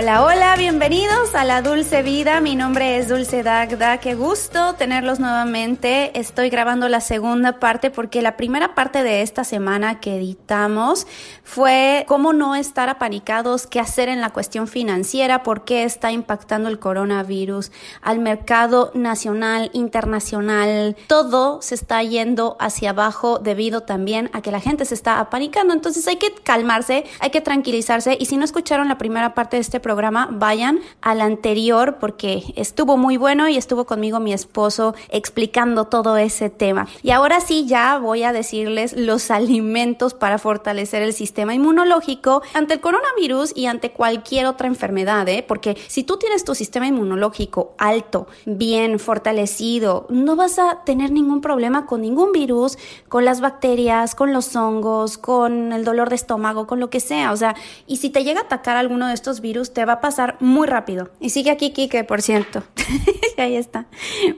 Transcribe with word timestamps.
Hola, 0.00 0.22
hola, 0.22 0.54
bienvenidos 0.56 1.34
a 1.34 1.42
la 1.42 1.60
Dulce 1.60 2.04
Vida. 2.04 2.40
Mi 2.40 2.54
nombre 2.54 2.98
es 2.98 3.08
Dulce 3.08 3.42
Dagda. 3.42 3.98
Qué 3.98 4.14
gusto 4.14 4.74
tenerlos 4.74 5.18
nuevamente. 5.18 6.16
Estoy 6.16 6.50
grabando 6.50 6.88
la 6.88 7.00
segunda 7.00 7.58
parte 7.58 7.90
porque 7.90 8.22
la 8.22 8.36
primera 8.36 8.76
parte 8.76 9.02
de 9.02 9.22
esta 9.22 9.42
semana 9.42 9.98
que 9.98 10.18
editamos 10.18 11.08
fue 11.42 12.04
cómo 12.06 12.32
no 12.32 12.54
estar 12.54 12.88
apanicados, 12.88 13.66
qué 13.66 13.80
hacer 13.80 14.08
en 14.08 14.20
la 14.20 14.30
cuestión 14.30 14.68
financiera, 14.68 15.42
por 15.42 15.64
qué 15.64 15.82
está 15.82 16.12
impactando 16.12 16.68
el 16.68 16.78
coronavirus 16.78 17.72
al 18.00 18.20
mercado 18.20 18.92
nacional, 18.94 19.68
internacional. 19.72 20.96
Todo 21.08 21.60
se 21.60 21.74
está 21.74 22.04
yendo 22.04 22.56
hacia 22.60 22.90
abajo 22.90 23.40
debido 23.40 23.80
también 23.80 24.30
a 24.32 24.42
que 24.42 24.52
la 24.52 24.60
gente 24.60 24.84
se 24.84 24.94
está 24.94 25.18
apanicando. 25.18 25.74
Entonces 25.74 26.06
hay 26.06 26.18
que 26.18 26.32
calmarse, 26.34 27.04
hay 27.18 27.30
que 27.30 27.40
tranquilizarse 27.40 28.16
y 28.20 28.26
si 28.26 28.36
no 28.36 28.44
escucharon 28.44 28.86
la 28.86 28.96
primera 28.96 29.34
parte 29.34 29.56
de 29.56 29.62
este 29.62 29.80
programa, 29.88 30.28
vayan 30.30 30.80
al 31.00 31.22
anterior 31.22 31.96
porque 31.98 32.52
estuvo 32.56 32.98
muy 32.98 33.16
bueno 33.16 33.48
y 33.48 33.56
estuvo 33.56 33.86
conmigo 33.86 34.20
mi 34.20 34.34
esposo 34.34 34.94
explicando 35.08 35.86
todo 35.86 36.18
ese 36.18 36.50
tema. 36.50 36.86
Y 37.02 37.12
ahora 37.12 37.40
sí 37.40 37.64
ya 37.66 37.96
voy 37.96 38.22
a 38.22 38.34
decirles 38.34 38.92
los 38.94 39.30
alimentos 39.30 40.12
para 40.12 40.36
fortalecer 40.36 41.00
el 41.00 41.14
sistema 41.14 41.54
inmunológico 41.54 42.42
ante 42.52 42.74
el 42.74 42.80
coronavirus 42.80 43.56
y 43.56 43.64
ante 43.64 43.90
cualquier 43.90 44.44
otra 44.44 44.66
enfermedad, 44.66 45.26
¿eh? 45.26 45.42
porque 45.48 45.78
si 45.86 46.04
tú 46.04 46.18
tienes 46.18 46.44
tu 46.44 46.54
sistema 46.54 46.86
inmunológico 46.86 47.72
alto, 47.78 48.26
bien 48.44 48.98
fortalecido, 48.98 50.06
no 50.10 50.36
vas 50.36 50.58
a 50.58 50.82
tener 50.84 51.12
ningún 51.12 51.40
problema 51.40 51.86
con 51.86 52.02
ningún 52.02 52.32
virus, 52.32 52.76
con 53.08 53.24
las 53.24 53.40
bacterias, 53.40 54.14
con 54.14 54.34
los 54.34 54.54
hongos, 54.54 55.16
con 55.16 55.72
el 55.72 55.86
dolor 55.86 56.10
de 56.10 56.16
estómago, 56.16 56.66
con 56.66 56.78
lo 56.78 56.90
que 56.90 57.00
sea. 57.00 57.32
O 57.32 57.36
sea, 57.38 57.54
y 57.86 57.96
si 57.96 58.10
te 58.10 58.22
llega 58.22 58.40
a 58.40 58.44
atacar 58.44 58.76
alguno 58.76 59.06
de 59.06 59.14
estos 59.14 59.40
virus, 59.40 59.67
te 59.72 59.84
va 59.84 59.94
a 59.94 60.00
pasar 60.00 60.36
muy 60.40 60.66
rápido. 60.66 61.10
Y 61.20 61.30
sigue 61.30 61.50
aquí 61.50 61.72
Kike, 61.72 62.04
por 62.04 62.22
cierto. 62.22 62.62
Ahí 63.36 63.56
está. 63.56 63.86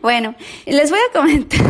Bueno, 0.03 0.34
les 0.67 0.91
voy 0.91 1.00
a 1.00 1.19
comentar. 1.19 1.61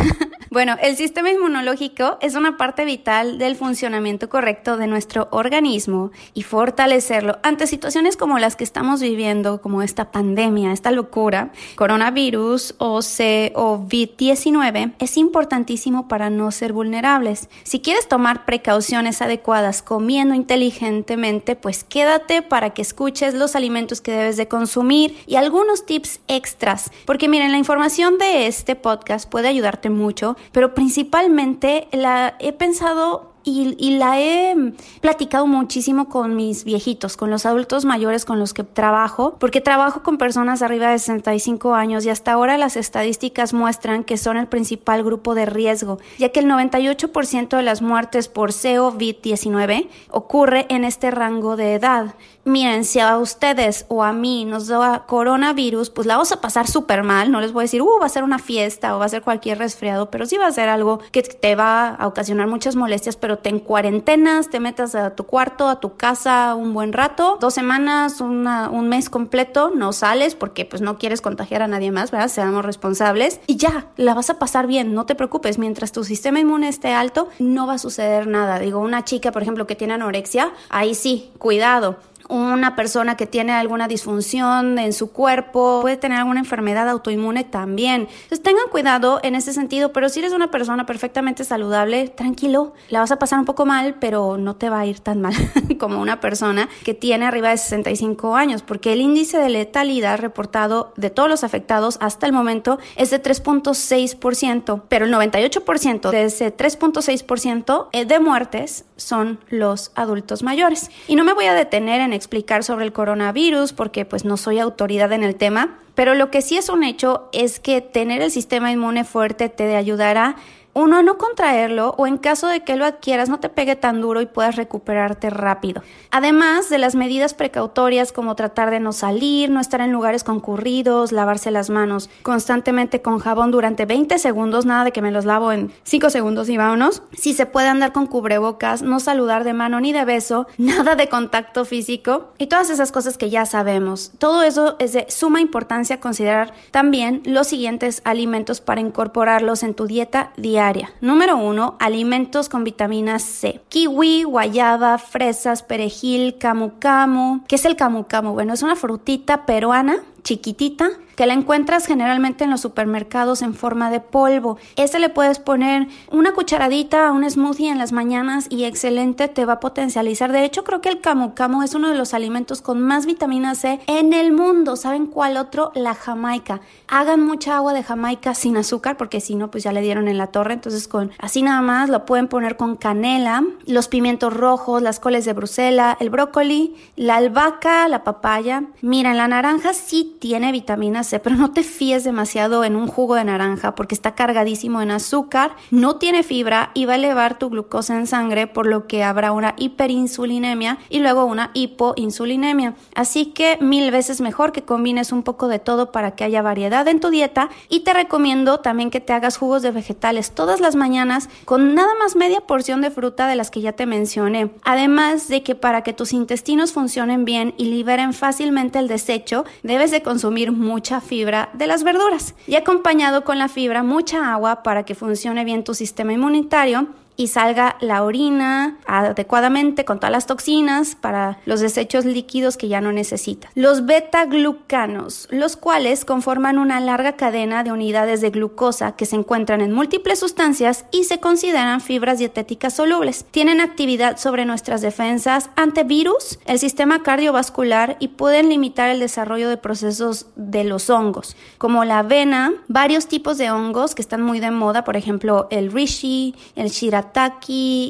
Bueno, 0.50 0.76
el 0.82 0.96
sistema 0.96 1.30
inmunológico 1.30 2.18
es 2.20 2.34
una 2.34 2.56
parte 2.56 2.84
vital 2.84 3.38
del 3.38 3.54
funcionamiento 3.54 4.28
correcto 4.28 4.76
de 4.76 4.88
nuestro 4.88 5.28
organismo 5.30 6.10
y 6.34 6.42
fortalecerlo 6.42 7.38
ante 7.44 7.68
situaciones 7.68 8.16
como 8.16 8.40
las 8.40 8.56
que 8.56 8.64
estamos 8.64 9.00
viviendo, 9.00 9.60
como 9.62 9.80
esta 9.82 10.10
pandemia, 10.10 10.72
esta 10.72 10.90
locura, 10.90 11.52
coronavirus 11.76 12.74
o 12.78 13.00
COVID-19, 13.00 14.94
es 14.98 15.16
importantísimo 15.16 16.08
para 16.08 16.30
no 16.30 16.50
ser 16.50 16.72
vulnerables. 16.72 17.48
Si 17.62 17.80
quieres 17.80 18.08
tomar 18.08 18.44
precauciones 18.44 19.22
adecuadas 19.22 19.82
comiendo 19.82 20.34
inteligentemente, 20.34 21.56
pues 21.56 21.84
quédate 21.84 22.42
para 22.42 22.70
que 22.70 22.82
escuches 22.82 23.34
los 23.34 23.54
alimentos 23.54 24.00
que 24.00 24.12
debes 24.12 24.36
de 24.36 24.48
consumir 24.48 25.16
y 25.26 25.36
algunos 25.36 25.86
tips 25.86 26.20
extras. 26.28 26.90
Porque 27.04 27.28
miren, 27.28 27.52
la 27.52 27.58
información 27.58 28.18
de 28.18 28.46
este 28.46 28.74
podcast 28.76 29.30
puede 29.30 29.48
ayudarte 29.48 29.90
mucho, 29.90 30.36
pero 30.52 30.74
principalmente 30.74 31.88
la 31.92 32.36
he 32.38 32.52
pensado 32.52 33.29
y, 33.44 33.90
la 33.98 34.18
he 34.18 34.54
platicado 35.00 35.46
muchísimo 35.46 36.08
con 36.08 36.36
mis 36.36 36.64
viejitos, 36.64 37.16
con 37.16 37.30
los 37.30 37.44
adultos 37.44 37.84
mayores 37.84 38.24
con 38.24 38.38
los 38.38 38.54
que 38.54 38.64
trabajo, 38.64 39.36
porque 39.38 39.60
trabajo 39.60 40.02
con 40.02 40.16
personas 40.16 40.62
arriba 40.62 40.90
de 40.90 40.98
65 40.98 41.74
años 41.74 42.06
y 42.06 42.10
hasta 42.10 42.32
ahora 42.32 42.56
las 42.56 42.76
estadísticas 42.76 43.52
muestran 43.52 44.04
que 44.04 44.16
son 44.16 44.36
el 44.36 44.46
principal 44.46 45.02
grupo 45.02 45.34
de 45.34 45.46
riesgo, 45.46 45.98
ya 46.18 46.30
que 46.30 46.40
el 46.40 46.46
98% 46.46 47.56
de 47.56 47.62
las 47.62 47.82
muertes 47.82 48.28
por 48.28 48.52
COVID-19 48.52 49.88
ocurre 50.10 50.66
en 50.68 50.84
este 50.84 51.10
rango 51.10 51.56
de 51.56 51.74
edad. 51.74 52.14
Miren, 52.44 52.84
si 52.84 53.00
a 53.00 53.18
ustedes 53.18 53.84
o 53.88 54.02
a 54.02 54.12
mí 54.12 54.46
nos 54.46 54.66
da 54.66 55.04
coronavirus, 55.06 55.90
pues 55.90 56.06
la 56.06 56.14
vamos 56.14 56.32
a 56.32 56.40
pasar 56.40 56.66
súper 56.66 57.02
mal. 57.02 57.30
No 57.30 57.40
les 57.40 57.52
voy 57.52 57.62
a 57.62 57.64
decir, 57.64 57.82
uh, 57.82 57.98
va 58.00 58.06
a 58.06 58.08
ser 58.08 58.24
una 58.24 58.38
fiesta 58.38 58.96
o 58.96 58.98
va 58.98 59.04
a 59.04 59.08
ser 59.10 59.22
cualquier 59.22 59.58
resfriado, 59.58 60.10
pero 60.10 60.24
sí 60.24 60.38
va 60.38 60.46
a 60.46 60.52
ser 60.52 60.70
algo 60.70 61.00
que 61.12 61.22
te 61.22 61.54
va 61.54 61.88
a 61.88 62.06
ocasionar 62.06 62.48
muchas 62.48 62.76
molestias, 62.76 63.16
pero 63.16 63.29
te 63.38 63.48
en 63.50 63.60
cuarentenas, 63.60 64.50
te 64.50 64.60
metas 64.60 64.94
a 64.94 65.14
tu 65.16 65.24
cuarto, 65.24 65.68
a 65.68 65.80
tu 65.80 65.96
casa 65.96 66.54
un 66.54 66.72
buen 66.72 66.92
rato, 66.92 67.36
dos 67.40 67.54
semanas, 67.54 68.20
un 68.20 68.88
mes 68.88 69.10
completo, 69.10 69.70
no 69.74 69.92
sales 69.92 70.34
porque 70.34 70.64
pues 70.64 70.82
no 70.82 70.98
quieres 70.98 71.20
contagiar 71.20 71.62
a 71.62 71.68
nadie 71.68 71.90
más, 71.90 72.10
¿verdad? 72.10 72.28
Seamos 72.28 72.64
responsables 72.64 73.40
y 73.46 73.56
ya, 73.56 73.88
la 73.96 74.14
vas 74.14 74.30
a 74.30 74.38
pasar 74.38 74.66
bien, 74.66 74.94
no 74.94 75.06
te 75.06 75.14
preocupes, 75.14 75.58
mientras 75.58 75.92
tu 75.92 76.04
sistema 76.04 76.40
inmune 76.40 76.68
esté 76.68 76.92
alto, 76.92 77.28
no 77.38 77.66
va 77.66 77.74
a 77.74 77.78
suceder 77.78 78.26
nada. 78.26 78.58
Digo, 78.58 78.78
una 78.80 79.04
chica, 79.04 79.32
por 79.32 79.42
ejemplo, 79.42 79.66
que 79.66 79.76
tiene 79.76 79.94
anorexia, 79.94 80.52
ahí 80.68 80.94
sí, 80.94 81.32
cuidado 81.38 81.96
una 82.30 82.76
persona 82.76 83.16
que 83.16 83.26
tiene 83.26 83.52
alguna 83.52 83.88
disfunción 83.88 84.78
en 84.78 84.92
su 84.92 85.12
cuerpo, 85.12 85.80
puede 85.82 85.96
tener 85.96 86.18
alguna 86.18 86.40
enfermedad 86.40 86.88
autoinmune 86.88 87.44
también. 87.44 88.02
Entonces 88.02 88.42
tengan 88.42 88.68
cuidado 88.70 89.20
en 89.22 89.34
ese 89.34 89.52
sentido, 89.52 89.92
pero 89.92 90.08
si 90.08 90.20
eres 90.20 90.32
una 90.32 90.50
persona 90.50 90.86
perfectamente 90.86 91.44
saludable, 91.44 92.08
tranquilo, 92.08 92.72
la 92.88 93.00
vas 93.00 93.10
a 93.10 93.18
pasar 93.18 93.38
un 93.38 93.44
poco 93.44 93.66
mal, 93.66 93.96
pero 94.00 94.38
no 94.38 94.56
te 94.56 94.70
va 94.70 94.80
a 94.80 94.86
ir 94.86 95.00
tan 95.00 95.20
mal 95.20 95.34
como 95.78 96.00
una 96.00 96.20
persona 96.20 96.68
que 96.84 96.94
tiene 96.94 97.26
arriba 97.26 97.50
de 97.50 97.58
65 97.58 98.36
años, 98.36 98.62
porque 98.62 98.92
el 98.92 99.00
índice 99.00 99.38
de 99.38 99.48
letalidad 99.48 100.18
reportado 100.18 100.92
de 100.96 101.10
todos 101.10 101.28
los 101.28 101.44
afectados 101.44 101.98
hasta 102.00 102.26
el 102.26 102.32
momento 102.32 102.78
es 102.96 103.10
de 103.10 103.22
3.6%, 103.22 104.82
pero 104.88 105.04
el 105.04 105.12
98% 105.12 106.10
de 106.10 106.24
ese 106.24 106.56
3.6% 106.56 108.06
de 108.06 108.20
muertes 108.20 108.84
son 108.96 109.40
los 109.48 109.92
adultos 109.94 110.42
mayores. 110.42 110.90
Y 111.08 111.16
no 111.16 111.24
me 111.24 111.32
voy 111.32 111.46
a 111.46 111.54
detener 111.54 112.00
en 112.00 112.12
explicar 112.20 112.62
sobre 112.62 112.84
el 112.84 112.92
coronavirus 112.92 113.72
porque 113.72 114.04
pues 114.04 114.24
no 114.24 114.36
soy 114.36 114.58
autoridad 114.58 115.12
en 115.12 115.24
el 115.24 115.34
tema, 115.34 115.78
pero 115.94 116.14
lo 116.14 116.30
que 116.30 116.42
sí 116.42 116.56
es 116.56 116.68
un 116.68 116.84
hecho 116.84 117.28
es 117.32 117.58
que 117.60 117.80
tener 117.80 118.22
el 118.22 118.30
sistema 118.30 118.70
inmune 118.70 119.04
fuerte 119.04 119.48
te 119.48 119.74
ayudará 119.74 120.36
uno, 120.72 121.02
no 121.02 121.18
contraerlo 121.18 121.94
o 121.98 122.06
en 122.06 122.16
caso 122.16 122.46
de 122.46 122.60
que 122.60 122.76
lo 122.76 122.84
adquieras 122.84 123.28
no 123.28 123.40
te 123.40 123.48
pegue 123.48 123.74
tan 123.74 124.00
duro 124.00 124.20
y 124.20 124.26
puedas 124.26 124.54
recuperarte 124.54 125.28
rápido. 125.28 125.82
Además 126.12 126.70
de 126.70 126.78
las 126.78 126.94
medidas 126.94 127.34
precautorias 127.34 128.12
como 128.12 128.36
tratar 128.36 128.70
de 128.70 128.78
no 128.78 128.92
salir, 128.92 129.50
no 129.50 129.60
estar 129.60 129.80
en 129.80 129.90
lugares 129.90 130.22
concurridos, 130.22 131.10
lavarse 131.10 131.50
las 131.50 131.70
manos 131.70 132.08
constantemente 132.22 133.02
con 133.02 133.18
jabón 133.18 133.50
durante 133.50 133.84
20 133.84 134.18
segundos, 134.18 134.64
nada 134.64 134.84
de 134.84 134.92
que 134.92 135.02
me 135.02 135.10
los 135.10 135.24
lavo 135.24 135.50
en 135.50 135.72
5 135.82 136.08
segundos 136.08 136.48
y 136.48 136.56
vámonos. 136.56 137.02
Si 137.12 137.34
se 137.34 137.46
puede 137.46 137.66
andar 137.66 137.92
con 137.92 138.06
cubrebocas, 138.06 138.82
no 138.82 139.00
saludar 139.00 139.42
de 139.42 139.54
mano 139.54 139.80
ni 139.80 139.92
de 139.92 140.04
beso, 140.04 140.46
nada 140.58 140.94
de 140.94 141.08
contacto 141.08 141.64
físico 141.64 142.28
y 142.38 142.46
todas 142.46 142.70
esas 142.70 142.92
cosas 142.92 143.18
que 143.18 143.28
ya 143.28 143.44
sabemos. 143.44 144.12
Todo 144.18 144.44
eso 144.44 144.76
es 144.78 144.92
de 144.92 145.06
suma 145.08 145.40
importancia 145.40 145.98
considerar 145.98 146.52
también 146.70 147.22
los 147.24 147.48
siguientes 147.48 148.02
alimentos 148.04 148.60
para 148.60 148.80
incorporarlos 148.80 149.64
en 149.64 149.74
tu 149.74 149.86
dieta 149.86 150.32
diaria 150.36 150.59
Número 151.00 151.38
uno, 151.38 151.76
alimentos 151.80 152.50
con 152.50 152.64
vitamina 152.64 153.18
C. 153.18 153.62
Kiwi, 153.70 154.24
guayaba, 154.24 154.98
fresas, 154.98 155.62
perejil, 155.62 156.36
camu 156.36 156.78
camu. 156.78 157.44
¿Qué 157.48 157.54
es 157.54 157.64
el 157.64 157.76
camu 157.76 158.04
camu? 158.06 158.32
Bueno, 158.32 158.52
es 158.52 158.62
una 158.62 158.76
frutita 158.76 159.46
peruana 159.46 160.02
chiquitita 160.22 160.90
que 161.20 161.26
la 161.26 161.34
encuentras 161.34 161.84
generalmente 161.84 162.44
en 162.44 162.50
los 162.50 162.62
supermercados 162.62 163.42
en 163.42 163.52
forma 163.52 163.90
de 163.90 164.00
polvo. 164.00 164.56
Ese 164.76 164.98
le 164.98 165.10
puedes 165.10 165.38
poner 165.38 165.86
una 166.10 166.32
cucharadita 166.32 167.06
a 167.06 167.12
un 167.12 167.28
smoothie 167.28 167.68
en 167.68 167.76
las 167.76 167.92
mañanas 167.92 168.46
y 168.48 168.64
excelente 168.64 169.28
te 169.28 169.44
va 169.44 169.52
a 169.54 169.60
potencializar. 169.60 170.32
De 170.32 170.46
hecho, 170.46 170.64
creo 170.64 170.80
que 170.80 170.88
el 170.88 171.02
camu 171.02 171.34
camu 171.34 171.62
es 171.62 171.74
uno 171.74 171.90
de 171.90 171.94
los 171.94 172.14
alimentos 172.14 172.62
con 172.62 172.80
más 172.80 173.04
vitamina 173.04 173.54
C 173.54 173.80
en 173.86 174.14
el 174.14 174.32
mundo. 174.32 174.76
¿Saben 174.76 175.04
cuál 175.04 175.36
otro? 175.36 175.72
La 175.74 175.94
jamaica. 175.94 176.62
Hagan 176.88 177.22
mucha 177.22 177.56
agua 177.56 177.74
de 177.74 177.82
jamaica 177.82 178.34
sin 178.34 178.56
azúcar 178.56 178.96
porque 178.96 179.20
si 179.20 179.34
no, 179.34 179.50
pues 179.50 179.62
ya 179.62 179.72
le 179.72 179.82
dieron 179.82 180.08
en 180.08 180.16
la 180.16 180.28
torre. 180.28 180.54
Entonces, 180.54 180.88
con 180.88 181.10
así 181.18 181.42
nada 181.42 181.60
más 181.60 181.90
lo 181.90 182.06
pueden 182.06 182.28
poner 182.28 182.56
con 182.56 182.76
canela, 182.76 183.44
los 183.66 183.88
pimientos 183.88 184.32
rojos, 184.32 184.80
las 184.80 185.00
coles 185.00 185.26
de 185.26 185.34
Bruselas, 185.34 185.98
el 186.00 186.08
brócoli, 186.08 186.76
la 186.96 187.16
albahaca, 187.16 187.88
la 187.88 188.04
papaya. 188.04 188.64
Mira, 188.80 189.12
la 189.12 189.28
naranja 189.28 189.74
sí 189.74 190.09
tiene 190.20 190.52
vitamina 190.52 191.02
C, 191.02 191.18
pero 191.18 191.34
no 191.34 191.50
te 191.50 191.62
fíes 191.62 192.04
demasiado 192.04 192.62
en 192.62 192.76
un 192.76 192.86
jugo 192.86 193.14
de 193.14 193.24
naranja 193.24 193.74
porque 193.74 193.94
está 193.94 194.14
cargadísimo 194.14 194.82
en 194.82 194.90
azúcar, 194.90 195.56
no 195.70 195.96
tiene 195.96 196.22
fibra 196.22 196.70
y 196.74 196.84
va 196.84 196.92
a 196.92 196.96
elevar 196.96 197.38
tu 197.38 197.48
glucosa 197.48 197.96
en 197.96 198.06
sangre, 198.06 198.46
por 198.46 198.66
lo 198.66 198.86
que 198.86 199.02
habrá 199.02 199.32
una 199.32 199.54
hiperinsulinemia 199.56 200.78
y 200.90 201.00
luego 201.00 201.24
una 201.24 201.50
hipoinsulinemia. 201.54 202.74
Así 202.94 203.26
que 203.26 203.56
mil 203.62 203.90
veces 203.90 204.20
mejor 204.20 204.52
que 204.52 204.62
combines 204.62 205.10
un 205.10 205.22
poco 205.22 205.48
de 205.48 205.58
todo 205.58 205.90
para 205.90 206.14
que 206.14 206.24
haya 206.24 206.42
variedad 206.42 206.86
en 206.86 207.00
tu 207.00 207.08
dieta 207.08 207.48
y 207.70 207.80
te 207.80 207.94
recomiendo 207.94 208.60
también 208.60 208.90
que 208.90 209.00
te 209.00 209.14
hagas 209.14 209.38
jugos 209.38 209.62
de 209.62 209.70
vegetales 209.70 210.32
todas 210.32 210.60
las 210.60 210.76
mañanas 210.76 211.30
con 211.46 211.74
nada 211.74 211.94
más 211.98 212.14
media 212.14 212.42
porción 212.42 212.82
de 212.82 212.90
fruta 212.90 213.26
de 213.26 213.36
las 213.36 213.50
que 213.50 213.62
ya 213.62 213.72
te 213.72 213.86
mencioné. 213.86 214.50
Además 214.64 215.28
de 215.28 215.42
que 215.42 215.54
para 215.54 215.82
que 215.82 215.94
tus 215.94 216.12
intestinos 216.12 216.72
funcionen 216.72 217.24
bien 217.24 217.54
y 217.56 217.64
liberen 217.64 218.12
fácilmente 218.12 218.78
el 218.78 218.86
desecho, 218.86 219.46
debes 219.62 219.90
de 219.90 220.02
consumir 220.10 220.50
mucha 220.50 221.00
fibra 221.00 221.50
de 221.52 221.68
las 221.68 221.84
verduras 221.84 222.34
y 222.48 222.56
acompañado 222.56 223.22
con 223.22 223.38
la 223.38 223.46
fibra 223.46 223.84
mucha 223.84 224.34
agua 224.34 224.64
para 224.64 224.82
que 224.82 224.96
funcione 224.96 225.44
bien 225.44 225.62
tu 225.62 225.72
sistema 225.72 226.12
inmunitario 226.12 226.88
y 227.20 227.26
salga 227.26 227.76
la 227.82 228.02
orina 228.02 228.78
adecuadamente 228.86 229.84
con 229.84 229.98
todas 229.98 230.10
las 230.10 230.26
toxinas 230.26 230.94
para 230.94 231.38
los 231.44 231.60
desechos 231.60 232.06
líquidos 232.06 232.56
que 232.56 232.68
ya 232.68 232.80
no 232.80 232.92
necesita. 232.92 233.50
Los 233.54 233.84
beta-glucanos, 233.84 235.28
los 235.30 235.58
cuales 235.58 236.06
conforman 236.06 236.56
una 236.58 236.80
larga 236.80 237.16
cadena 237.16 237.62
de 237.62 237.72
unidades 237.72 238.22
de 238.22 238.30
glucosa 238.30 238.96
que 238.96 239.04
se 239.04 239.16
encuentran 239.16 239.60
en 239.60 239.70
múltiples 239.70 240.18
sustancias 240.18 240.86
y 240.92 241.04
se 241.04 241.20
consideran 241.20 241.82
fibras 241.82 242.18
dietéticas 242.18 242.72
solubles. 242.72 243.26
Tienen 243.30 243.60
actividad 243.60 244.16
sobre 244.16 244.46
nuestras 244.46 244.80
defensas 244.80 245.50
ante 245.56 245.84
virus, 245.84 246.38
el 246.46 246.58
sistema 246.58 247.02
cardiovascular 247.02 247.98
y 248.00 248.08
pueden 248.08 248.48
limitar 248.48 248.88
el 248.88 248.98
desarrollo 248.98 249.50
de 249.50 249.58
procesos 249.58 250.28
de 250.36 250.64
los 250.64 250.88
hongos, 250.88 251.36
como 251.58 251.84
la 251.84 251.98
avena, 251.98 252.54
varios 252.68 253.08
tipos 253.08 253.36
de 253.36 253.50
hongos 253.50 253.94
que 253.94 254.00
están 254.00 254.22
muy 254.22 254.40
de 254.40 254.50
moda, 254.50 254.84
por 254.84 254.96
ejemplo, 254.96 255.48
el 255.50 255.70
reishi, 255.70 256.34
el 256.56 256.70
shirataki, 256.70 257.09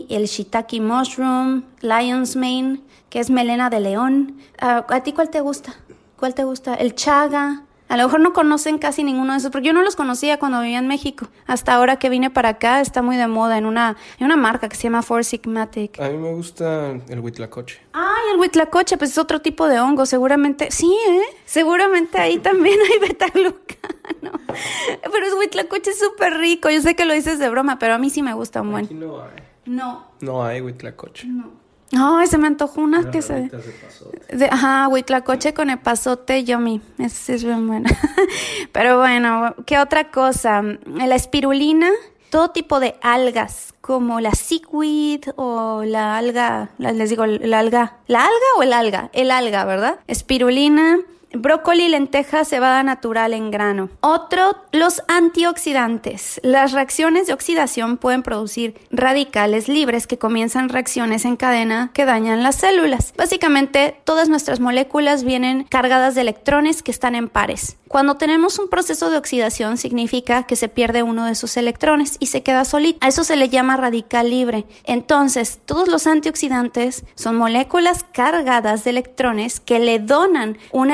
el 0.08 0.26
shiitake 0.26 0.80
mushroom, 0.80 1.64
lion's 1.80 2.36
mane, 2.36 2.80
que 3.08 3.20
es 3.20 3.30
melena 3.30 3.70
de 3.70 3.80
león. 3.80 4.38
Ah, 4.60 4.86
¿A 4.88 5.02
ti 5.02 5.12
cuál 5.12 5.30
te 5.30 5.40
gusta? 5.40 5.74
¿Cuál 6.18 6.34
te 6.34 6.44
gusta? 6.44 6.74
El 6.74 6.94
chaga. 6.94 7.64
A 7.90 7.96
lo 7.96 8.04
mejor 8.04 8.20
no 8.20 8.32
conocen 8.32 8.78
casi 8.78 9.02
ninguno 9.02 9.32
de 9.32 9.40
esos, 9.40 9.50
porque 9.50 9.66
yo 9.66 9.72
no 9.72 9.82
los 9.82 9.96
conocía 9.96 10.38
cuando 10.38 10.60
vivía 10.60 10.78
en 10.78 10.86
México. 10.86 11.26
Hasta 11.48 11.74
ahora 11.74 11.96
que 11.96 12.08
vine 12.08 12.30
para 12.30 12.50
acá 12.50 12.80
está 12.80 13.02
muy 13.02 13.16
de 13.16 13.26
moda 13.26 13.58
en 13.58 13.66
una, 13.66 13.96
en 14.20 14.26
una 14.26 14.36
marca 14.36 14.68
que 14.68 14.76
se 14.76 14.84
llama 14.84 15.02
Four 15.02 15.24
Sigmatic. 15.24 15.98
A 16.00 16.08
mí 16.08 16.16
me 16.16 16.32
gusta 16.32 16.92
el 17.08 17.18
huitlacoche. 17.18 17.80
Ay, 17.92 18.32
el 18.32 18.38
huitlacoche, 18.38 18.96
pues 18.96 19.10
es 19.10 19.18
otro 19.18 19.40
tipo 19.40 19.66
de 19.66 19.80
hongo, 19.80 20.06
seguramente. 20.06 20.70
Sí, 20.70 20.96
¿eh? 21.08 21.22
Seguramente 21.44 22.18
ahí 22.18 22.38
también 22.38 22.78
hay 22.92 23.08
betaglucano. 23.08 24.38
Pero 25.02 25.26
el 25.26 25.34
huitlacoche 25.34 25.90
es 25.90 25.98
súper 25.98 26.34
rico. 26.34 26.70
Yo 26.70 26.80
sé 26.82 26.94
que 26.94 27.04
lo 27.04 27.12
dices 27.12 27.40
de 27.40 27.48
broma, 27.48 27.80
pero 27.80 27.94
a 27.94 27.98
mí 27.98 28.08
sí 28.08 28.22
me 28.22 28.34
gusta 28.34 28.62
un 28.62 28.70
buen. 28.70 28.84
Aquí 28.84 28.94
no 28.94 29.20
hay. 29.20 29.42
No. 29.66 30.06
No 30.20 30.44
hay 30.44 30.60
huitlacoche. 30.60 31.26
No. 31.26 31.59
Ay, 31.92 32.26
se 32.26 32.38
me 32.38 32.46
antojó 32.46 32.80
una 32.80 33.10
que 33.10 33.20
se... 33.20 33.50
De, 34.32 34.46
ajá, 34.46 34.86
huitlacoche 34.88 35.54
con 35.54 35.70
epazote, 35.70 36.44
yummy. 36.44 36.80
Ese 36.98 37.34
es 37.34 37.44
bien 37.44 37.66
bueno. 37.66 37.90
Pero 38.72 38.98
bueno, 38.98 39.54
¿qué 39.66 39.78
otra 39.78 40.10
cosa? 40.10 40.62
La 40.62 41.16
espirulina, 41.16 41.90
todo 42.30 42.50
tipo 42.50 42.78
de 42.78 42.94
algas, 43.02 43.74
como 43.80 44.20
la 44.20 44.32
seaweed 44.32 45.30
o 45.34 45.82
la 45.84 46.16
alga, 46.16 46.70
les 46.78 47.10
digo, 47.10 47.26
la 47.26 47.58
alga, 47.58 47.96
¿la 48.06 48.20
alga 48.20 48.46
o 48.56 48.62
el 48.62 48.72
alga? 48.72 49.10
El 49.12 49.32
alga, 49.32 49.64
¿verdad? 49.64 49.98
Espirulina, 50.06 50.98
Brócoli, 51.32 51.88
lenteja, 51.88 52.44
cebada 52.44 52.82
natural 52.82 53.34
en 53.34 53.50
grano. 53.50 53.88
Otro, 54.00 54.56
los 54.72 55.02
antioxidantes. 55.06 56.40
Las 56.42 56.72
reacciones 56.72 57.28
de 57.28 57.32
oxidación 57.32 57.98
pueden 57.98 58.22
producir 58.22 58.74
radicales 58.90 59.68
libres 59.68 60.06
que 60.06 60.18
comienzan 60.18 60.68
reacciones 60.68 61.24
en 61.24 61.36
cadena 61.36 61.90
que 61.94 62.04
dañan 62.04 62.42
las 62.42 62.56
células. 62.56 63.14
Básicamente, 63.16 64.00
todas 64.04 64.28
nuestras 64.28 64.58
moléculas 64.58 65.22
vienen 65.22 65.64
cargadas 65.64 66.14
de 66.14 66.22
electrones 66.22 66.82
que 66.82 66.90
están 66.90 67.14
en 67.14 67.28
pares. 67.28 67.76
Cuando 67.86 68.16
tenemos 68.16 68.58
un 68.60 68.68
proceso 68.68 69.10
de 69.10 69.16
oxidación 69.16 69.76
significa 69.76 70.44
que 70.44 70.54
se 70.54 70.68
pierde 70.68 71.02
uno 71.02 71.26
de 71.26 71.34
sus 71.34 71.56
electrones 71.56 72.16
y 72.20 72.26
se 72.26 72.44
queda 72.44 72.64
solito. 72.64 72.98
A 73.00 73.08
eso 73.08 73.24
se 73.24 73.34
le 73.34 73.48
llama 73.48 73.76
radical 73.76 74.30
libre. 74.30 74.64
Entonces, 74.84 75.58
todos 75.64 75.88
los 75.88 76.06
antioxidantes 76.06 77.04
son 77.16 77.36
moléculas 77.36 78.04
cargadas 78.12 78.84
de 78.84 78.90
electrones 78.90 79.58
que 79.58 79.80
le 79.80 79.98
donan 79.98 80.56
un 80.70 80.92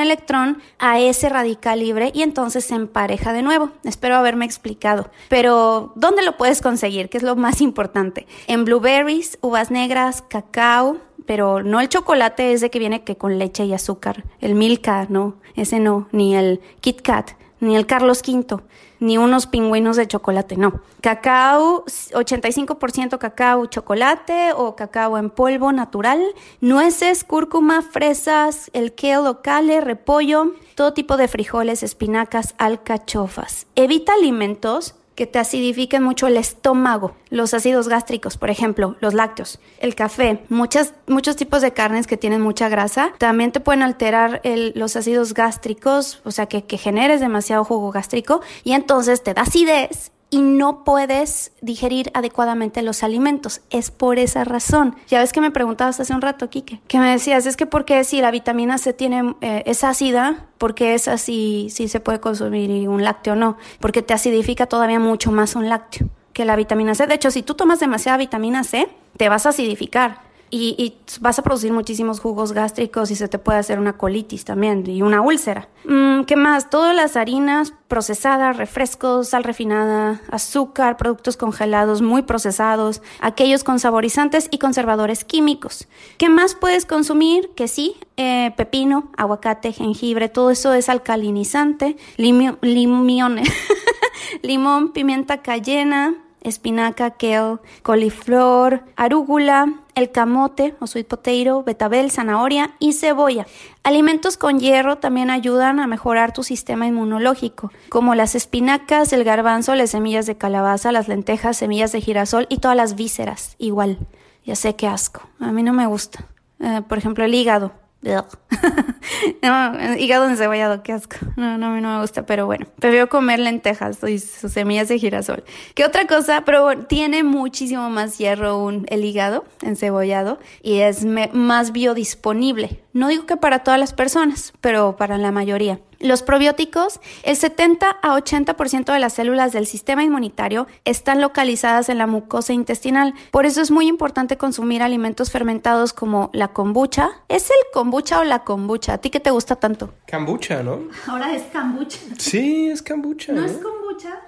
a 0.79 0.99
ese 0.99 1.29
radical 1.29 1.79
libre 1.79 2.11
y 2.13 2.21
entonces 2.21 2.65
se 2.65 2.75
empareja 2.75 3.33
de 3.33 3.41
nuevo. 3.41 3.71
Espero 3.83 4.15
haberme 4.15 4.45
explicado. 4.45 5.09
Pero, 5.29 5.93
¿dónde 5.95 6.23
lo 6.23 6.37
puedes 6.37 6.61
conseguir? 6.61 7.09
Que 7.09 7.17
es 7.17 7.23
lo 7.23 7.35
más 7.35 7.61
importante. 7.61 8.27
En 8.47 8.65
blueberries, 8.65 9.37
uvas 9.41 9.71
negras, 9.71 10.23
cacao, 10.27 10.97
pero 11.25 11.63
no 11.63 11.79
el 11.79 11.89
chocolate 11.89 12.53
ese 12.53 12.69
que 12.69 12.79
viene 12.79 13.03
que 13.03 13.17
con 13.17 13.39
leche 13.39 13.65
y 13.65 13.73
azúcar. 13.73 14.25
El 14.39 14.55
Milka, 14.55 15.07
no, 15.09 15.35
ese 15.55 15.79
no, 15.79 16.07
ni 16.11 16.35
el 16.35 16.61
Kit 16.81 17.01
Kat, 17.01 17.31
ni 17.59 17.75
el 17.75 17.85
Carlos 17.85 18.21
V 18.25 18.61
ni 18.99 19.17
unos 19.17 19.47
pingüinos 19.47 19.97
de 19.97 20.07
chocolate, 20.07 20.57
no. 20.57 20.81
Cacao, 21.01 21.85
85% 21.85 23.17
cacao 23.17 23.65
chocolate 23.67 24.53
o 24.55 24.75
cacao 24.75 25.17
en 25.17 25.29
polvo 25.29 25.71
natural, 25.71 26.21
nueces, 26.61 27.23
cúrcuma, 27.23 27.81
fresas, 27.81 28.69
el 28.73 28.93
kale 29.41 29.77
o 29.79 29.81
repollo, 29.81 30.53
todo 30.75 30.93
tipo 30.93 31.17
de 31.17 31.27
frijoles, 31.27 31.83
espinacas, 31.83 32.55
alcachofas. 32.57 33.67
Evita 33.75 34.13
alimentos 34.13 34.95
que 35.17 35.25
te 35.25 35.39
acidifiquen 35.39 36.03
mucho 36.03 36.27
el 36.27 36.37
estómago, 36.37 37.15
los 37.31 37.55
ácidos 37.55 37.87
gástricos, 37.87 38.37
por 38.37 38.51
ejemplo, 38.51 38.95
los 38.99 39.15
lácteos, 39.15 39.59
el 39.79 39.95
café, 39.95 40.43
muchas, 40.47 40.93
muchos 41.07 41.35
tipos 41.35 41.63
de 41.63 41.73
carnes 41.73 42.05
que 42.05 42.17
tienen 42.17 42.39
mucha 42.39 42.69
grasa, 42.69 43.11
también 43.17 43.51
te 43.51 43.59
pueden 43.59 43.81
alterar 43.81 44.41
los 44.75 44.95
ácidos 44.95 45.33
gástricos, 45.33 46.21
o 46.23 46.29
sea, 46.29 46.45
que, 46.45 46.65
que 46.65 46.77
generes 46.77 47.19
demasiado 47.19 47.63
jugo 47.63 47.91
gástrico 47.91 48.41
y 48.63 48.73
entonces 48.73 49.23
te 49.23 49.33
da 49.33 49.41
acidez 49.41 50.11
y 50.29 50.41
no 50.41 50.83
puedes 50.83 51.51
digerir 51.61 52.11
adecuadamente 52.13 52.81
los 52.81 53.03
alimentos. 53.03 53.61
Es 53.69 53.91
por 53.91 54.19
esa 54.19 54.43
razón. 54.43 54.95
Ya 55.07 55.19
ves 55.19 55.31
que 55.31 55.41
me 55.41 55.51
preguntabas 55.51 55.99
hace 55.99 56.13
un 56.13 56.21
rato, 56.21 56.49
Kike, 56.49 56.81
que 56.87 56.99
me 56.99 57.11
decías, 57.11 57.45
es 57.45 57.55
que 57.55 57.65
porque 57.65 58.03
si 58.03 58.21
la 58.21 58.31
vitamina 58.31 58.77
C 58.77 58.93
tiene, 58.93 59.35
eh, 59.41 59.63
es 59.65 59.83
ácida, 59.83 60.47
porque 60.57 60.93
es 60.93 61.07
así, 61.07 61.69
si 61.69 61.87
se 61.87 61.99
puede 61.99 62.19
consumir 62.19 62.89
un 62.89 63.03
lácteo 63.03 63.33
o 63.33 63.35
no? 63.35 63.57
Porque 63.79 64.01
te 64.01 64.13
acidifica 64.13 64.65
todavía 64.65 64.99
mucho 64.99 65.31
más 65.31 65.55
un 65.55 65.69
lácteo 65.69 66.09
que 66.33 66.45
la 66.45 66.55
vitamina 66.55 66.93
C. 66.93 67.07
De 67.07 67.15
hecho, 67.15 67.31
si 67.31 67.41
tú 67.41 67.55
tomas 67.55 67.79
demasiada 67.79 68.17
vitamina 68.17 68.63
C, 68.63 68.87
te 69.17 69.29
vas 69.29 69.45
a 69.45 69.49
acidificar 69.49 70.26
y, 70.49 70.95
vas 71.19 71.39
a 71.39 71.41
producir 71.41 71.73
muchísimos 71.73 72.19
jugos 72.19 72.53
gástricos 72.53 73.11
y 73.11 73.15
se 73.15 73.27
te 73.27 73.39
puede 73.39 73.59
hacer 73.59 73.79
una 73.79 73.97
colitis 73.97 74.45
también 74.45 74.87
y 74.87 75.01
una 75.01 75.21
úlcera. 75.21 75.67
Mm, 75.85 76.23
¿Qué 76.23 76.35
más? 76.35 76.69
Todas 76.69 76.95
las 76.95 77.17
harinas 77.17 77.73
procesadas, 77.87 78.57
refrescos, 78.57 79.29
sal 79.29 79.43
refinada, 79.43 80.21
azúcar, 80.29 80.97
productos 80.97 81.37
congelados 81.37 82.01
muy 82.01 82.21
procesados, 82.21 83.01
aquellos 83.19 83.63
con 83.63 83.79
saborizantes 83.79 84.47
y 84.51 84.57
conservadores 84.57 85.23
químicos. 85.23 85.87
¿Qué 86.17 86.29
más 86.29 86.55
puedes 86.55 86.85
consumir? 86.85 87.49
Que 87.55 87.67
sí, 87.67 87.95
eh, 88.15 88.53
pepino, 88.55 89.11
aguacate, 89.17 89.73
jengibre, 89.73 90.29
todo 90.29 90.51
eso 90.51 90.73
es 90.73 90.89
alcalinizante, 90.89 91.97
limón, 92.17 92.57
limón, 94.41 94.91
pimienta 94.91 95.41
cayena, 95.41 96.15
espinaca, 96.41 97.11
kale, 97.11 97.59
coliflor, 97.83 98.83
arúgula, 98.95 99.73
el 99.97 100.11
camote 100.11 100.75
o 100.79 100.85
sweet 100.85 101.07
potato, 101.07 101.63
betabel, 101.63 102.11
zanahoria 102.11 102.75
y 102.77 102.93
cebolla. 102.93 103.47
Alimentos 103.81 104.37
con 104.37 104.59
hierro 104.59 104.99
también 104.99 105.31
ayudan 105.31 105.79
a 105.79 105.87
mejorar 105.87 106.33
tu 106.33 106.43
sistema 106.43 106.85
inmunológico, 106.85 107.71
como 107.89 108.13
las 108.13 108.35
espinacas, 108.35 109.11
el 109.11 109.23
garbanzo, 109.23 109.73
las 109.73 109.89
semillas 109.89 110.27
de 110.27 110.37
calabaza, 110.37 110.91
las 110.91 111.07
lentejas, 111.07 111.57
semillas 111.57 111.91
de 111.91 112.01
girasol 112.01 112.45
y 112.47 112.59
todas 112.59 112.77
las 112.77 112.95
vísceras, 112.95 113.55
igual. 113.57 113.97
Ya 114.45 114.55
sé 114.55 114.75
qué 114.75 114.87
asco, 114.87 115.27
a 115.39 115.51
mí 115.51 115.63
no 115.63 115.73
me 115.73 115.87
gusta. 115.87 116.25
Eh, 116.59 116.83
por 116.87 116.99
ejemplo, 116.99 117.25
el 117.25 117.33
hígado. 117.33 117.71
no, 119.41 119.95
hígado 119.97 120.29
encebollado, 120.29 120.83
qué 120.83 120.93
asco. 120.93 121.17
No, 121.35 121.57
no, 121.57 121.79
no 121.79 121.95
me 121.95 122.01
gusta, 122.01 122.25
pero 122.25 122.45
bueno. 122.45 122.67
Prefiero 122.79 123.09
comer 123.09 123.39
lentejas 123.39 123.99
y 124.03 124.19
sus 124.19 124.51
semillas 124.51 124.87
de 124.87 124.99
girasol. 124.99 125.43
¿Qué 125.75 125.85
otra 125.85 126.07
cosa? 126.07 126.43
Pero 126.45 126.85
tiene 126.85 127.23
muchísimo 127.23 127.89
más 127.89 128.17
hierro 128.17 128.57
un, 128.57 128.85
el 128.89 129.03
hígado 129.05 129.45
encebollado 129.61 130.39
y 130.61 130.79
es 130.79 131.05
más 131.05 131.71
biodisponible. 131.71 132.81
No 132.97 133.09
digo 133.09 133.27
que 133.27 133.37
para 133.37 133.59
todas 133.59 133.79
las 133.79 133.93
personas, 133.93 134.53
pero 134.59 134.95
para 134.95 135.19
la 135.19 135.31
mayoría. 135.31 135.79
Los 135.99 136.23
probióticos, 136.23 136.99
el 137.21 137.35
70 137.35 137.87
a 138.01 138.17
80% 138.17 138.91
de 138.91 138.97
las 138.97 139.13
células 139.13 139.53
del 139.53 139.67
sistema 139.67 140.03
inmunitario 140.03 140.65
están 140.83 141.21
localizadas 141.21 141.89
en 141.89 141.99
la 141.99 142.07
mucosa 142.07 142.53
intestinal. 142.53 143.13
Por 143.29 143.45
eso 143.45 143.61
es 143.61 143.69
muy 143.69 143.85
importante 143.85 144.37
consumir 144.37 144.81
alimentos 144.81 145.29
fermentados 145.29 145.93
como 145.93 146.31
la 146.33 146.47
kombucha. 146.47 147.11
¿Es 147.29 147.51
el 147.51 147.57
kombucha 147.71 148.19
o 148.19 148.23
la 148.23 148.43
kombucha? 148.43 148.93
¿A 148.93 148.97
ti 148.97 149.11
qué 149.11 149.19
te 149.19 149.29
gusta 149.29 149.57
tanto? 149.57 149.93
Kombucha, 150.09 150.63
¿no? 150.63 150.87
Ahora 151.05 151.35
es 151.35 151.43
kombucha. 151.53 151.99
Sí, 152.17 152.69
es 152.69 152.81
kombucha. 152.81 153.31
¿No 153.31 153.45
es 153.45 153.59
kombucha? 153.59 154.21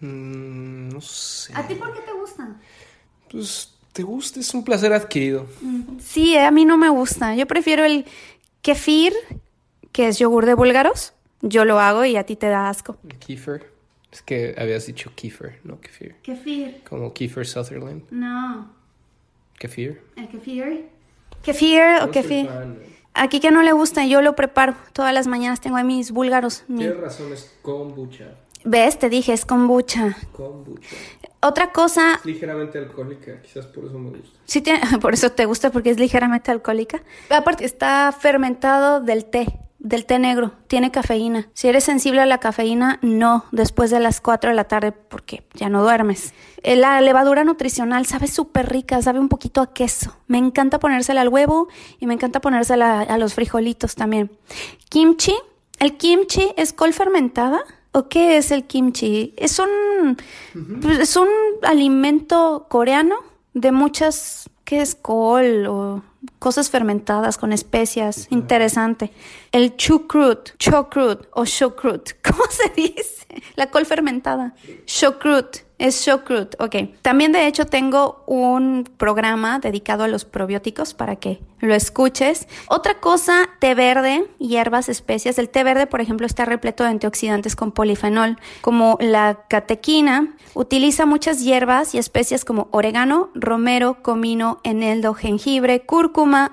Mm, 0.00 0.90
no 0.90 1.00
sé. 1.00 1.54
¿A 1.56 1.66
ti 1.66 1.74
por 1.74 1.94
qué 1.94 2.00
te 2.02 2.12
gustan? 2.12 2.60
Pues 3.30 3.77
te 3.98 4.04
gusta, 4.04 4.38
es 4.38 4.54
un 4.54 4.62
placer 4.64 4.92
adquirido. 4.92 5.46
Sí, 5.98 6.36
a 6.36 6.52
mí 6.52 6.64
no 6.64 6.78
me 6.78 6.88
gusta. 6.88 7.34
Yo 7.34 7.46
prefiero 7.48 7.84
el 7.84 8.04
kefir 8.62 9.12
que 9.90 10.06
es 10.06 10.20
yogur 10.20 10.46
de 10.46 10.54
búlgaros. 10.54 11.14
Yo 11.42 11.64
lo 11.64 11.80
hago 11.80 12.04
y 12.04 12.14
a 12.14 12.22
ti 12.24 12.36
te 12.36 12.46
da 12.46 12.68
asco. 12.68 12.96
El 13.08 13.18
kefir. 13.18 13.66
Es 14.12 14.22
que 14.22 14.54
habías 14.56 14.86
dicho 14.86 15.10
kefir, 15.16 15.58
no 15.64 15.80
kefir. 15.80 16.14
Kefir. 16.22 16.82
Como 16.88 17.12
Kiefer 17.12 17.44
Sutherland. 17.44 18.04
No. 18.12 18.70
Kefir. 19.58 20.00
¿El 20.14 20.28
kefir? 20.28 20.86
Kefir 21.42 21.82
o 22.02 22.06
No 22.06 22.12
kefir. 22.12 22.46
fan. 22.46 22.78
Aquí 23.14 23.40
que 23.40 23.50
no 23.50 23.62
le 23.64 23.72
gusta, 23.72 24.06
yo 24.06 24.22
lo 24.22 24.36
preparo. 24.36 24.76
Todas 24.92 25.12
las 25.12 25.26
mañanas 25.26 25.60
tengo 25.60 25.76
ahí 25.76 25.82
mis 25.82 26.12
búlgaros. 26.12 26.62
Mi- 26.68 26.78
Tienes 26.78 26.98
razón, 27.00 27.32
es 27.32 27.52
kombucha. 27.62 28.28
¿Ves? 28.64 28.98
Te 28.98 29.08
dije, 29.08 29.32
es 29.32 29.44
kombucha. 29.44 30.16
Kombucha. 30.32 30.88
Otra 31.40 31.70
cosa, 31.72 32.14
Es 32.16 32.24
ligeramente 32.24 32.78
alcohólica, 32.78 33.40
quizás 33.42 33.66
por 33.66 33.84
eso 33.84 33.98
me 33.98 34.10
gusta. 34.10 34.38
sí 34.44 34.62
por 35.00 35.14
eso 35.14 35.30
te 35.30 35.44
gusta, 35.46 35.70
porque 35.70 35.90
es 35.90 35.98
ligeramente 36.00 36.50
alcohólica. 36.50 37.00
Aparte, 37.30 37.64
está 37.64 38.10
fermentado 38.18 39.00
del 39.00 39.24
té, 39.24 39.46
del 39.78 40.04
té 40.04 40.18
negro. 40.18 40.50
Tiene 40.66 40.90
cafeína. 40.90 41.48
Si 41.54 41.68
eres 41.68 41.84
sensible 41.84 42.20
a 42.20 42.26
la 42.26 42.38
cafeína, 42.38 42.98
no, 43.02 43.44
después 43.52 43.92
de 43.92 44.00
las 44.00 44.20
4 44.20 44.50
de 44.50 44.56
la 44.56 44.64
tarde, 44.64 44.90
porque 44.90 45.44
ya 45.54 45.68
no 45.68 45.80
duermes. 45.82 46.34
Eh, 46.64 46.74
La 46.74 47.00
levadura 47.00 47.44
nutricional 47.44 48.04
sabe 48.04 48.26
súper 48.26 48.68
rica, 48.68 49.00
sabe 49.00 49.20
un 49.20 49.28
poquito 49.28 49.60
a 49.60 49.72
queso. 49.72 50.16
Me 50.26 50.38
encanta 50.38 50.80
ponérsela 50.80 51.20
al 51.20 51.28
huevo 51.28 51.68
y 52.00 52.06
me 52.08 52.14
encanta 52.14 52.40
ponérsela 52.40 53.02
a 53.02 53.16
los 53.16 53.34
frijolitos 53.34 53.94
también. 53.94 54.32
Kimchi. 54.90 55.36
¿El 55.78 55.96
kimchi 55.96 56.52
es 56.56 56.72
col 56.72 56.92
fermentada? 56.92 57.60
¿O 57.92 58.08
qué 58.08 58.36
es 58.36 58.50
el 58.50 58.64
kimchi? 58.64 59.34
Es 59.36 59.58
un, 59.58 60.16
pues, 60.80 60.98
es 60.98 61.16
un 61.16 61.28
alimento 61.62 62.66
coreano 62.68 63.16
de 63.54 63.72
muchas, 63.72 64.50
¿qué 64.64 64.80
es 64.80 64.94
col 64.94 65.66
o 65.66 66.02
cosas 66.38 66.70
fermentadas 66.70 67.38
con 67.38 67.52
especias? 67.52 68.26
Interesante. 68.30 69.12
El 69.52 69.76
chucrut, 69.76 70.50
chocrut 70.58 71.26
o 71.32 71.44
shokrut, 71.44 72.10
¿cómo 72.22 72.44
se 72.50 72.70
dice? 72.70 73.26
La 73.56 73.70
col 73.70 73.86
fermentada. 73.86 74.54
Shokrut. 74.86 75.68
Es 75.78 76.04
Shokrut, 76.04 76.60
ok. 76.60 76.74
También 77.02 77.30
de 77.30 77.46
hecho 77.46 77.64
tengo 77.64 78.24
un 78.26 78.82
programa 78.96 79.60
dedicado 79.60 80.02
a 80.02 80.08
los 80.08 80.24
probióticos 80.24 80.92
para 80.92 81.14
que 81.16 81.40
lo 81.60 81.72
escuches. 81.72 82.48
Otra 82.68 82.98
cosa, 82.98 83.48
té 83.60 83.76
verde, 83.76 84.28
hierbas, 84.38 84.88
especias. 84.88 85.38
El 85.38 85.48
té 85.48 85.62
verde, 85.62 85.86
por 85.86 86.00
ejemplo, 86.00 86.26
está 86.26 86.44
repleto 86.44 86.82
de 86.82 86.90
antioxidantes 86.90 87.54
con 87.54 87.70
polifenol, 87.70 88.38
como 88.60 88.98
la 89.00 89.44
catequina. 89.48 90.34
Utiliza 90.54 91.06
muchas 91.06 91.44
hierbas 91.44 91.94
y 91.94 91.98
especias 91.98 92.44
como 92.44 92.66
orégano, 92.72 93.30
romero, 93.34 94.02
comino, 94.02 94.58
eneldo, 94.64 95.14
jengibre, 95.14 95.86
cúrcuma, 95.86 96.07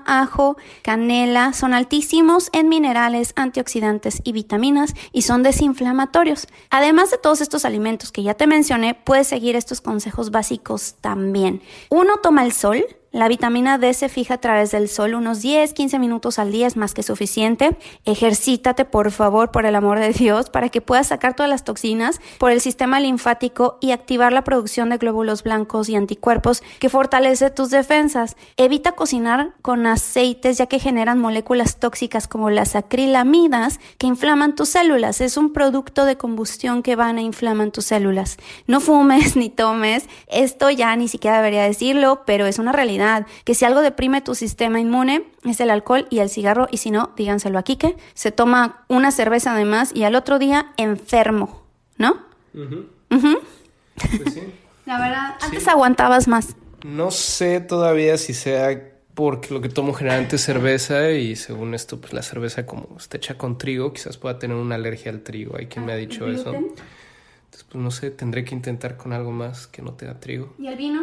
ajo, 0.06 0.56
canela. 0.82 1.52
Son 1.52 1.74
altísimos 1.74 2.50
en 2.52 2.68
minerales, 2.68 3.32
antioxidantes 3.36 4.20
y 4.24 4.32
vitaminas 4.32 4.94
y 5.12 5.22
son 5.22 5.42
desinflamatorios. 5.42 6.46
Además 6.70 7.10
de 7.10 7.18
todos 7.18 7.40
estos 7.40 7.64
alimentos 7.64 8.12
que 8.12 8.22
ya 8.22 8.34
te 8.34 8.46
mencioné, 8.46 8.94
puedes 8.94 9.26
seguir 9.26 9.56
estos 9.56 9.80
consejos 9.80 10.30
básicos 10.30 10.94
también. 11.00 11.62
Uno, 11.90 12.18
toma 12.22 12.44
el 12.44 12.52
sol. 12.52 12.84
La 13.12 13.28
vitamina 13.28 13.78
D 13.78 13.94
se 13.94 14.08
fija 14.08 14.34
a 14.34 14.38
través 14.38 14.72
del 14.72 14.88
sol 14.88 15.14
unos 15.14 15.40
10, 15.40 15.72
15 15.72 15.98
minutos 15.98 16.38
al 16.38 16.50
día 16.50 16.66
es 16.66 16.76
más 16.76 16.92
que 16.92 17.04
suficiente. 17.04 17.76
Ejercítate, 18.04 18.84
por 18.84 19.10
favor, 19.10 19.52
por 19.52 19.64
el 19.64 19.76
amor 19.76 20.00
de 20.00 20.12
Dios, 20.12 20.50
para 20.50 20.68
que 20.68 20.80
puedas 20.80 21.06
sacar 21.06 21.34
todas 21.34 21.48
las 21.48 21.64
toxinas 21.64 22.20
por 22.38 22.50
el 22.50 22.60
sistema 22.60 22.98
linfático 23.00 23.78
y 23.80 23.92
activar 23.92 24.32
la 24.32 24.44
producción 24.44 24.90
de 24.90 24.98
glóbulos 24.98 25.44
blancos 25.44 25.88
y 25.88 25.96
anticuerpos 25.96 26.62
que 26.80 26.90
fortalece 26.90 27.48
tus 27.50 27.70
defensas. 27.70 28.36
Evita 28.56 28.92
cocinar 28.92 29.54
con 29.62 29.86
aceites 29.86 30.58
ya 30.58 30.66
que 30.66 30.80
generan 30.80 31.18
moléculas 31.18 31.78
tóxicas 31.78 32.26
como 32.26 32.50
las 32.50 32.74
acrilamidas 32.74 33.78
que 33.98 34.08
inflaman 34.08 34.56
tus 34.56 34.70
células. 34.70 35.20
Es 35.20 35.36
un 35.36 35.52
producto 35.52 36.04
de 36.04 36.18
combustión 36.18 36.82
que 36.82 36.96
van 36.96 37.18
a 37.18 37.22
inflaman 37.22 37.70
tus 37.70 37.86
células. 37.86 38.36
No 38.66 38.80
fumes 38.80 39.36
ni 39.36 39.48
tomes. 39.48 40.08
Esto 40.26 40.70
ya 40.70 40.94
ni 40.96 41.08
siquiera 41.08 41.36
debería 41.36 41.62
decirlo, 41.62 42.22
pero 42.26 42.46
es 42.46 42.58
una 42.58 42.72
realidad 42.72 43.05
que 43.44 43.54
si 43.54 43.64
algo 43.64 43.80
deprime 43.80 44.20
tu 44.20 44.34
sistema 44.34 44.80
inmune 44.80 45.24
es 45.44 45.60
el 45.60 45.70
alcohol 45.70 46.06
y 46.10 46.20
el 46.20 46.28
cigarro 46.28 46.68
y 46.70 46.78
si 46.78 46.90
no, 46.90 47.12
díganselo 47.16 47.58
a 47.58 47.62
Quique, 47.62 47.96
se 48.14 48.32
toma 48.32 48.84
una 48.88 49.10
cerveza 49.10 49.52
además 49.52 49.90
y 49.94 50.04
al 50.04 50.14
otro 50.14 50.38
día 50.38 50.72
enfermo, 50.76 51.62
¿no? 51.98 52.18
Pues 52.52 54.34
sí. 54.34 54.40
La 54.86 55.00
verdad, 55.00 55.34
antes 55.40 55.66
aguantabas 55.66 56.28
más. 56.28 56.54
No 56.84 57.10
sé 57.10 57.60
todavía 57.60 58.16
si 58.18 58.34
sea 58.34 58.92
porque 59.14 59.52
lo 59.52 59.60
que 59.60 59.68
tomo 59.70 59.94
generalmente 59.94 60.36
es 60.36 60.42
cerveza 60.42 61.10
y 61.10 61.36
según 61.36 61.74
esto, 61.74 61.98
pues 62.00 62.12
la 62.12 62.22
cerveza 62.22 62.66
como 62.66 62.96
está 62.98 63.16
hecha 63.16 63.36
con 63.36 63.56
trigo, 63.58 63.92
quizás 63.92 64.18
pueda 64.18 64.38
tener 64.38 64.56
una 64.56 64.74
alergia 64.74 65.10
al 65.10 65.22
trigo. 65.22 65.56
Hay 65.56 65.66
quien 65.66 65.86
me 65.86 65.92
ha 65.92 65.96
dicho 65.96 66.28
eso. 66.28 66.52
Entonces, 66.52 67.64
pues 67.68 67.82
no 67.82 67.90
sé, 67.90 68.10
tendré 68.10 68.44
que 68.44 68.54
intentar 68.54 68.98
con 68.98 69.14
algo 69.14 69.32
más 69.32 69.66
que 69.66 69.80
no 69.80 69.94
tenga 69.94 70.20
trigo. 70.20 70.52
¿Y 70.58 70.66
el 70.66 70.76
vino? 70.76 71.02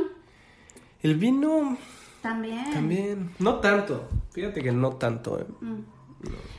El 1.04 1.16
vino 1.16 1.78
También. 2.22 2.72
también, 2.72 3.32
no 3.40 3.56
tanto. 3.60 4.10
Fíjate 4.32 4.64
que 4.64 4.72
no 4.72 4.94
tanto. 4.94 5.40
eh. 5.40 5.46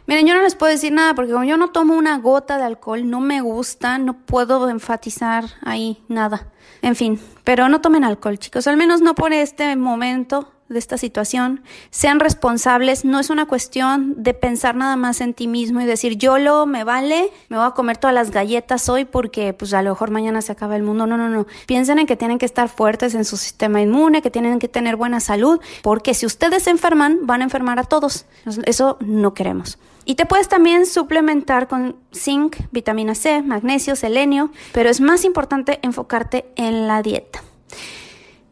Miren, 0.06 0.26
yo 0.26 0.34
no 0.34 0.42
les 0.42 0.54
puedo 0.54 0.70
decir 0.70 0.92
nada 0.92 1.14
porque 1.14 1.32
como 1.32 1.44
yo 1.44 1.56
no 1.56 1.70
tomo 1.70 1.94
una 1.94 2.18
gota 2.18 2.58
de 2.58 2.64
alcohol, 2.64 3.08
no 3.08 3.20
me 3.20 3.40
gusta, 3.40 3.96
no 3.98 4.18
puedo 4.18 4.68
enfatizar 4.68 5.44
ahí 5.62 6.04
nada. 6.08 6.52
En 6.82 6.94
fin, 6.94 7.18
pero 7.44 7.68
no 7.70 7.80
tomen 7.80 8.04
alcohol, 8.04 8.38
chicos, 8.38 8.66
al 8.66 8.76
menos 8.76 9.00
no 9.00 9.14
por 9.14 9.32
este 9.32 9.74
momento 9.76 10.52
de 10.74 10.78
esta 10.78 10.98
situación. 10.98 11.62
Sean 11.90 12.20
responsables, 12.20 13.06
no 13.06 13.18
es 13.18 13.30
una 13.30 13.46
cuestión 13.46 14.22
de 14.22 14.34
pensar 14.34 14.74
nada 14.76 14.96
más 14.96 15.22
en 15.22 15.32
ti 15.32 15.48
mismo 15.48 15.80
y 15.80 15.86
decir, 15.86 16.18
yo 16.18 16.36
lo 16.36 16.66
me 16.66 16.84
vale, 16.84 17.30
me 17.48 17.56
voy 17.56 17.66
a 17.66 17.70
comer 17.70 17.96
todas 17.96 18.14
las 18.14 18.30
galletas 18.30 18.90
hoy 18.90 19.06
porque 19.06 19.54
pues 19.54 19.72
a 19.72 19.80
lo 19.80 19.90
mejor 19.90 20.10
mañana 20.10 20.42
se 20.42 20.52
acaba 20.52 20.76
el 20.76 20.82
mundo. 20.82 21.06
No, 21.06 21.16
no, 21.16 21.30
no. 21.30 21.46
Piensen 21.66 21.98
en 21.98 22.06
que 22.06 22.16
tienen 22.16 22.38
que 22.38 22.46
estar 22.46 22.68
fuertes 22.68 23.14
en 23.14 23.24
su 23.24 23.38
sistema 23.38 23.80
inmune, 23.80 24.20
que 24.20 24.30
tienen 24.30 24.58
que 24.58 24.68
tener 24.68 24.96
buena 24.96 25.20
salud, 25.20 25.60
porque 25.82 26.12
si 26.12 26.26
ustedes 26.26 26.64
se 26.64 26.70
enferman, 26.70 27.20
van 27.22 27.40
a 27.40 27.44
enfermar 27.44 27.78
a 27.78 27.84
todos. 27.84 28.26
Eso 28.66 28.98
no 29.00 29.32
queremos. 29.32 29.78
Y 30.04 30.16
te 30.16 30.26
puedes 30.26 30.48
también 30.48 30.84
suplementar 30.84 31.66
con 31.66 31.96
zinc, 32.12 32.56
vitamina 32.72 33.14
C, 33.14 33.40
magnesio, 33.40 33.96
selenio, 33.96 34.50
pero 34.72 34.90
es 34.90 35.00
más 35.00 35.24
importante 35.24 35.78
enfocarte 35.82 36.46
en 36.56 36.86
la 36.86 37.00
dieta. 37.02 37.42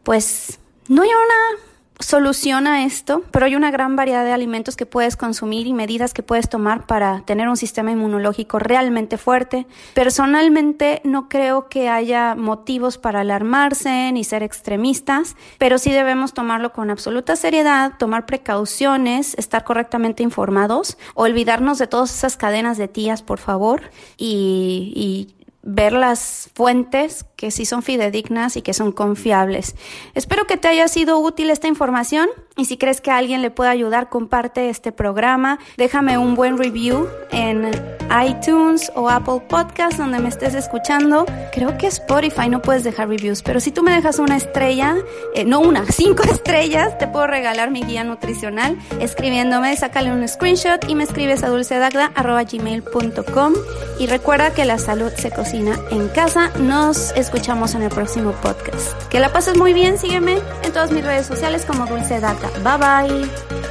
Pues 0.01 0.59
no 0.87 1.03
hay 1.03 1.09
una 1.09 1.63
solución 1.99 2.67
a 2.67 2.85
esto, 2.85 3.23
pero 3.31 3.45
hay 3.45 3.55
una 3.55 3.71
gran 3.71 3.95
variedad 3.95 4.25
de 4.25 4.31
alimentos 4.31 4.75
que 4.75 4.85
puedes 4.85 5.15
consumir 5.15 5.67
y 5.67 5.73
medidas 5.73 6.13
que 6.13 6.23
puedes 6.23 6.49
tomar 6.49 6.85
para 6.85 7.21
tener 7.21 7.47
un 7.47 7.57
sistema 7.57 7.91
inmunológico 7.91 8.59
realmente 8.59 9.17
fuerte. 9.17 9.67
Personalmente 9.93 11.01
no 11.03 11.29
creo 11.29 11.69
que 11.69 11.89
haya 11.89 12.35
motivos 12.35 12.97
para 12.97 13.21
alarmarse 13.21 14.11
ni 14.11 14.23
ser 14.23 14.43
extremistas, 14.43 15.35
pero 15.57 15.77
sí 15.77 15.91
debemos 15.91 16.33
tomarlo 16.33 16.73
con 16.73 16.89
absoluta 16.89 17.35
seriedad, 17.35 17.93
tomar 17.97 18.25
precauciones, 18.25 19.35
estar 19.37 19.63
correctamente 19.63 20.23
informados, 20.23 20.97
olvidarnos 21.13 21.77
de 21.77 21.87
todas 21.87 22.13
esas 22.13 22.37
cadenas 22.37 22.77
de 22.77 22.87
tías, 22.87 23.21
por 23.21 23.39
favor, 23.39 23.91
y, 24.17 24.93
y 24.95 25.42
ver 25.63 25.93
las 25.93 26.51
fuentes 26.53 27.25
que 27.37 27.49
sí 27.49 27.65
son 27.65 27.81
fidedignas 27.83 28.57
y 28.57 28.61
que 28.61 28.73
son 28.73 28.91
confiables. 28.91 29.77
Espero 30.13 30.45
que 30.45 30.57
te 30.57 30.67
haya 30.67 30.89
sido 30.89 31.19
útil 31.19 31.49
esta 31.49 31.69
información 31.69 32.27
y 32.55 32.65
si 32.65 32.77
crees 32.77 33.01
que 33.01 33.09
a 33.11 33.17
alguien 33.17 33.41
le 33.41 33.49
puede 33.49 33.69
ayudar, 33.69 34.09
comparte 34.09 34.69
este 34.69 34.91
programa, 34.91 35.59
déjame 35.77 36.17
un 36.17 36.35
buen 36.35 36.57
review 36.57 37.07
en 37.31 37.71
iTunes 38.25 38.91
o 38.95 39.09
Apple 39.09 39.41
Podcast 39.47 39.97
donde 39.97 40.19
me 40.19 40.29
estés 40.29 40.53
escuchando. 40.53 41.25
Creo 41.53 41.77
que 41.77 41.87
Spotify 41.87 42.49
no 42.49 42.61
puedes 42.61 42.83
dejar 42.83 43.07
reviews, 43.07 43.41
pero 43.41 43.61
si 43.61 43.71
tú 43.71 43.83
me 43.83 43.93
dejas 43.93 44.19
una 44.19 44.35
estrella, 44.35 44.97
eh, 45.33 45.45
no 45.45 45.61
una, 45.61 45.85
cinco 45.91 46.23
estrellas, 46.23 46.97
te 46.97 47.07
puedo 47.07 47.27
regalar 47.27 47.71
mi 47.71 47.83
guía 47.83 48.03
nutricional 48.03 48.77
escribiéndome, 48.99 49.77
sácale 49.77 50.11
un 50.11 50.27
screenshot 50.27 50.83
y 50.89 50.95
me 50.95 51.05
escribes 51.05 51.41
a 51.43 51.49
dulcedagda.gmail.com 51.49 53.53
y 53.99 54.07
recuerda 54.07 54.53
que 54.53 54.65
la 54.65 54.77
salud 54.77 55.13
se 55.15 55.31
cocina 55.31 55.52
en 55.53 56.09
casa. 56.09 56.49
Nos 56.59 57.11
escuchamos 57.11 57.75
en 57.75 57.83
el 57.83 57.89
próximo 57.89 58.31
podcast. 58.31 59.03
Que 59.09 59.19
la 59.19 59.31
pases 59.31 59.57
muy 59.57 59.73
bien, 59.73 59.97
sígueme 59.97 60.39
en 60.63 60.71
todas 60.71 60.91
mis 60.91 61.03
redes 61.03 61.27
sociales 61.27 61.63
como 61.65 61.85
Dulce 61.85 62.19
Dagda. 62.19 62.49
Bye 62.63 63.27
bye. 63.27 63.62